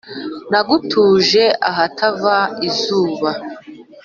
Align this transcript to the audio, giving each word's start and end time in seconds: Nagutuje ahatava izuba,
Nagutuje 0.51 1.43
ahatava 1.69 2.35
izuba, 2.67 3.31